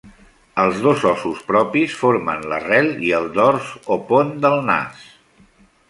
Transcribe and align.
Els 0.61 0.79
dos 0.85 1.03
ossos 1.09 1.43
propis 1.51 1.99
formen 1.99 2.47
l'arrel 2.53 2.91
i 3.11 3.15
el 3.21 3.31
dors 3.39 3.71
o 3.97 4.03
pont 4.11 4.37
del 4.47 4.63
nas. 4.73 5.07